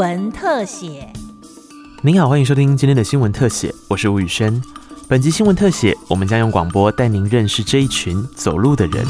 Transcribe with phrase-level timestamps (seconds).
[0.00, 1.12] 闻特写。
[2.00, 4.58] 您好，欢迎收听今天的新闻特写，我是吴宇轩。
[5.06, 9.04] 本集新闻特写，我们将用广播带您认识这一群走路的人。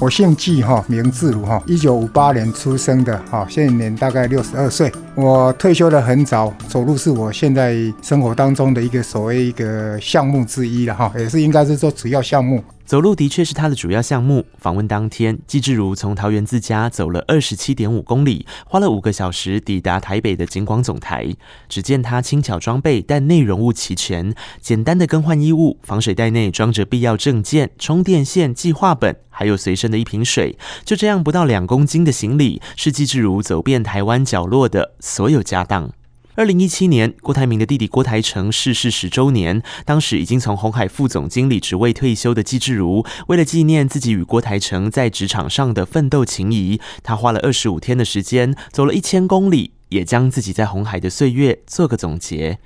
[0.00, 4.92] 我姓纪哈，名字如哈，一九五八年出生的哈，现年大概六十二岁。
[5.16, 12.62] 我退休的很早，走路是我现在生活当中的一个所谓一个项目之一了哈，也是应该是做主要项目。
[12.86, 14.44] 走路的确是他的主要项目。
[14.58, 21.28] 访问当天，季志如从桃园自家走了二十七点五公里，花了五个小时抵达台北的景广总台。
[21.68, 30.58] 只见他轻巧装备，但内容物齐全，简单的更换衣物，防水袋内装着必要证件、充电线、计划本，还有随身的一瓶水。
[30.84, 35.90] 就这样，不到两公斤的行李，是季志如走遍台湾角落的所有家当。
[36.36, 39.60] 二零一七年，郭台铭的弟弟郭台成逝世十周年。
[39.84, 52.60] 当时已经从红海副总经理职位退休的季志如，为了纪念自己与郭台成在职场上的奋斗情谊，他花了二十五天的时间，走了一千公里，也将自己在红海的岁月做个总结。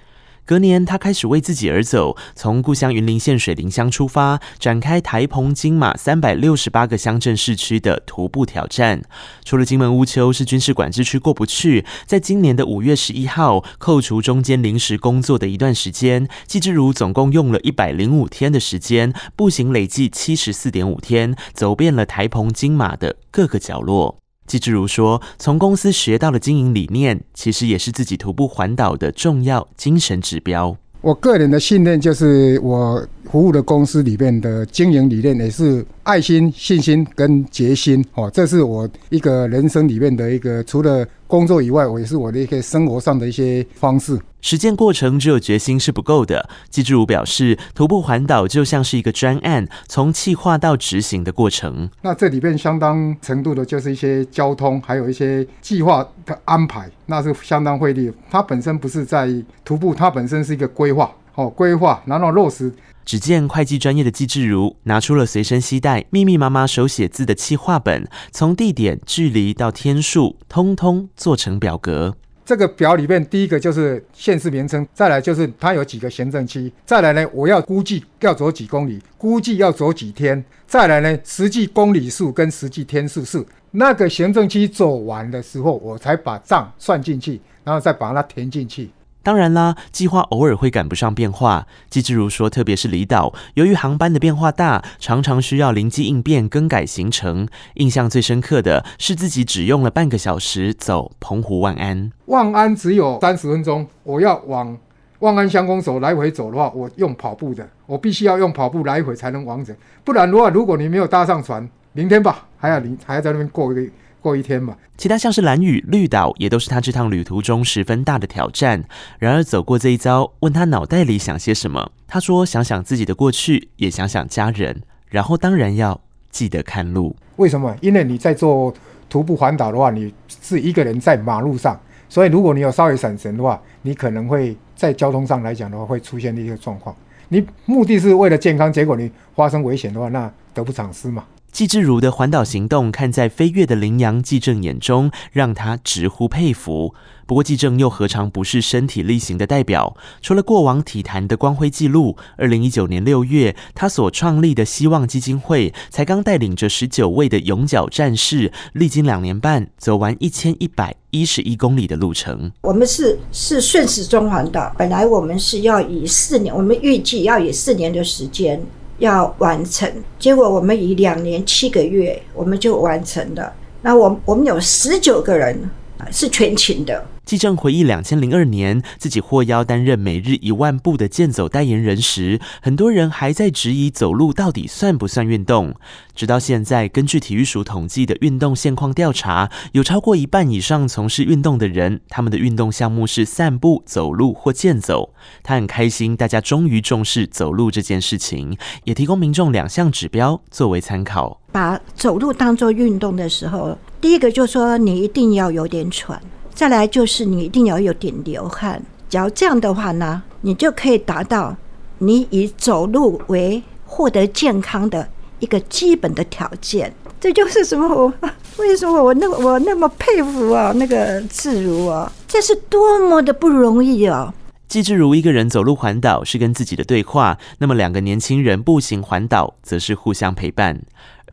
[0.46, 9.00] 隔年，他开始为自己而走，从故乡云林县水林乡出发，展开台澎金马三百六十八个乡镇市区的徒步挑战。
[9.42, 24.23] 除了金门乌丘是军事管制区过不去，在今年的五月十一号，扣除中间临时工作的一段时间，季志如总共用了一百零五天的时间，步行累计七十四点五天，走遍了台澎金马的各个角落。
[24.46, 30.76] 季志如说：“从公司学到的经营理念，其实也是自己徒步环岛的重要精神指标。
[31.00, 38.02] 我个人的信念就是，我服务的公司里面的经营理念也是爱心、信心跟决心。
[38.14, 46.50] 哦，这是我一个人生里面的一个，除了工作以外，我也是我的一个生活上的一些方式。”实践过程只有决心是不够的。
[46.68, 51.88] 季志如表示，徒步环岛就像是一个专案，从计划到执行的过程。
[52.02, 58.12] 那这里边相当程度的就是一些交通，还有一些计划的安排，那是相当费力。
[58.30, 59.30] 它本身不是在
[59.64, 62.70] 徒步，它本身是一个规划，哦，规划然后落实。
[63.04, 72.16] 只见会计专业的季志如拿出了随身携带、密密麻麻手写字的计划本，从地点、距离到天数，通通做成表格。
[72.46, 88.90] 这个表里面，第一个就是县市名称，再来就是它有几个行政区，再来呢，我要估计要走几公里，估计要走几天，再来呢，实际公里数跟实际天数是那个行政区走完的时候，我才把账算进去，然后再把它填进去。
[89.24, 91.66] 当然啦，计划偶尔会赶不上变化。
[91.88, 97.48] 季志如说，特别是离岛，由于航班的变化大，常常需要灵机应变更改行程。
[97.76, 102.12] 印象最深刻的是自己只用了半个小时走澎湖万安。
[102.26, 104.76] 万安只有三十分钟，我要往
[105.20, 109.74] 万安乡公所来回走的话，我用跑步的，我必须要用跑步来回才能完整。
[110.04, 113.90] 不然的话，如果你没有搭上船，明天吧，还要你还要在那边过一个。
[114.24, 118.82] 过一天嘛，其他像是蓝雨、绿岛，也都是他这趟旅途中十分大的挑战。
[119.18, 124.80] 然而走过这一遭，问他脑袋里想些什么，他说想想自己的过去，也想想家人，
[125.10, 127.14] 然后当然要记得看路。
[127.36, 127.76] 为什么？
[127.82, 128.72] 因为你在做
[129.10, 130.10] 徒步环岛的话，你
[130.40, 131.78] 是一个人在马路上，
[132.08, 136.96] 所以如果你有稍微闪神的话，你可能会在交通上来讲的话，会出现一些状况。
[137.28, 141.24] 你目的是为了健康，结果你发生危险的话，那得不偿失嘛。
[141.54, 146.92] 季志如的环岛行动，看在飞跃的羚羊季正眼中，让他直呼佩服。
[147.26, 149.96] 不过，季正又何尝不是身体力行的代表？
[150.20, 162.50] 除了过往体坛的光辉记录，二零一九年六月，他所创立的希望基金会，才刚带领着十九位的勇脚战士，历经两年半，走完一千一百一十一公里的路程。
[162.62, 168.60] 我们是是顺时钟环岛，本来我们是要以四年，我们预计要以四年的时间。
[168.98, 173.52] 要完成，结果我们以两年七个月，我们就完成了。
[173.82, 175.70] 那我我们有十九个人
[176.10, 177.04] 是全勤的。
[177.24, 185.74] 季正回忆，两千零二年自己获邀担任每日一万步的健走代言人时，很多人还在质疑走路到底算不算运动。
[186.14, 195.14] 直到现在，根据体育署统计的运动现况调查，有超过一半以上从事运动的人，他们的运动项目是散步、走路或健走。
[195.42, 201.40] 他很开心，大家终于重视走路这件事情，也提供民众两项指标作为参考。
[201.50, 206.20] 把走路当做运动的时候，第一个就说你一定要有点喘。
[206.54, 208.80] 再来就是你一定要有点流汗，
[209.10, 211.56] 只要这样的话呢，你就可以达到
[211.98, 215.08] 你以走路为获得健康的
[215.40, 216.94] 一个基本的条件。
[217.20, 217.88] 这就是什么？
[217.88, 218.12] 我
[218.58, 220.72] 为什么我那我那么佩服啊？
[220.76, 224.32] 那个自如啊，这是多么的不容易啊！
[224.68, 230.82] 季志如一个人走路环岛是跟自己的对话，那么两个年轻人步行环岛则是互相陪伴。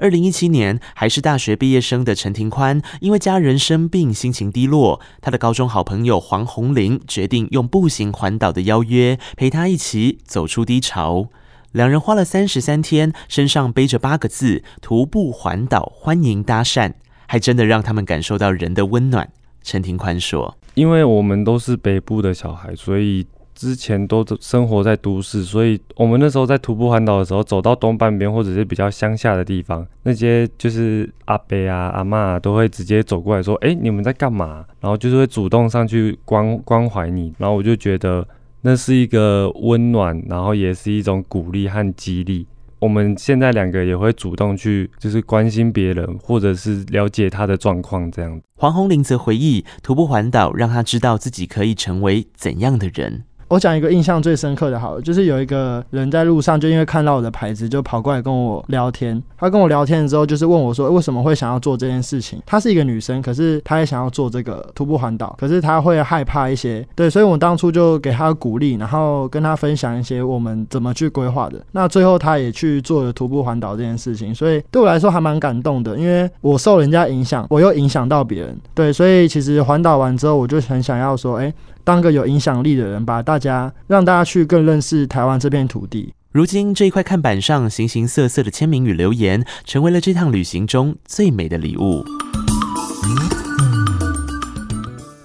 [0.02, 5.00] 二零一七年，还是大学毕业生的陈庭宽，因为家人生病，心情低落。
[5.22, 11.28] 他的高中好朋友黄红玲决定用步行环岛的邀约，陪他一起走出低潮。
[11.72, 16.94] 两人花了三十三天，身上背着八个字：徒步环岛，欢迎搭讪，
[17.28, 19.30] 还真的让他们感受到人的温暖。
[19.62, 23.28] 陈庭宽说：“因为我们都是北部的小孩，所以。”
[23.62, 37.32] 之前都生活在都市，所以我们那时候在徒步环岛的时候，走到东半边或者是比较乡下的地方，那些就是阿伯啊、阿妈都会直接走过来说：“哎，你们在干嘛？”然后就是会主动上去关关怀你。
[37.38, 38.28] 然后我就觉得
[38.62, 42.48] 那是一个温暖，然后也是一种鼓励和激励。
[42.80, 48.42] 我们现在两个也会主动去，就是关心别人，或者是了解他的状况这样。
[48.56, 53.26] 黄宏林则回忆，徒步环岛让他知道自己可以成为怎样的人。
[53.52, 59.22] 我讲一个印象最深刻的，好，就是有一个人在路上，就因为看到我的牌子，就跑过来跟我聊天。
[59.38, 62.42] 他跟我聊天的时候，就是问我说，为什么会想要做这件事情？
[62.46, 66.88] 她是一个女生，可是她也想要做这个徒步环岛，可是她会害怕一些。
[66.96, 71.62] 对，所以我当初就给她鼓励，然后跟她分享一些我们怎么去规划的。
[71.74, 78.58] 那最后她也去做了徒步环岛这件事情，所以对我来说还蛮感动的，因为我受人家影响，我又影响到别人。
[78.74, 81.54] 对，所以其实环岛完之后，我就很想要说，哎。
[81.84, 86.14] 当个有影响力的人，把大家让大家去更认识台湾这片土地。
[86.32, 92.06] 如今这一块看板上形形色色的签名与留言，成为了这趟旅行中最美的礼物。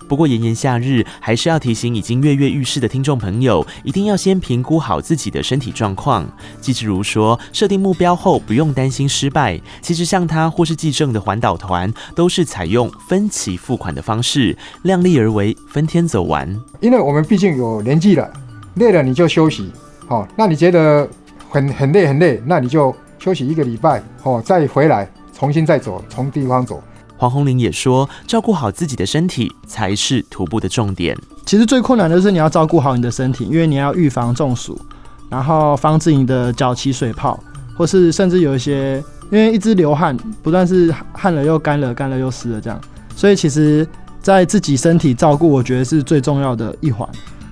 [0.09, 6.27] 不过炎炎夏日，还是要提醒已经跃跃欲试的听众朋友，一定要先评估好自己的身体状况。
[6.61, 9.61] 季志如说，设定目标后不用担心失败。
[9.81, 16.49] 其实像他或是季正的环岛团，都是采用分期付款的方式，量力而为，分天走完。
[16.81, 18.31] 因为我们毕竟有年纪了，
[18.75, 19.71] 累了你就休息，
[20.07, 21.09] 好，那你觉得
[21.49, 26.83] 很很累很累，那你就休息一个礼拜，哦，再回来重新再走，从地方走。
[27.17, 31.17] 黄宏林也说，照顾好自己的身体才是徒步的重点。
[31.45, 34.79] 其实最困难的是你要照顾好你的身体，因为你要预防中暑，
[35.31, 37.39] 然后防止你的脚起水泡，
[37.77, 42.81] 或是甚至有一些，因为一直流汗，不断是汗了又干了，干了又湿了这样。
[43.15, 43.87] 所以其实，
[44.21, 47.09] 在自己身体照顾，我觉得是最重要的一环。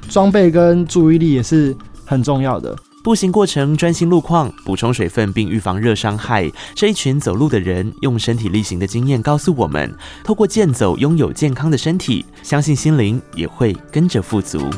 [0.08, 1.74] 装备跟注意力也是
[2.04, 2.76] 很重要的。
[3.04, 6.50] 步行过程专心路况，补充水分，并预防热伤害。
[6.74, 14.70] 这一群走路的人用身体力行的经验告诉我们：透过健走拥有健康的身体，相信心灵也会跟着富足。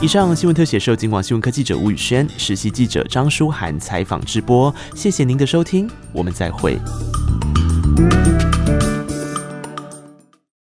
[0.00, 4.72] 以上新闻特写受金广新闻科记者吴宇轩、实习记者张舒涵采访直播。
[4.94, 6.78] 谢谢您的收听，我们再会。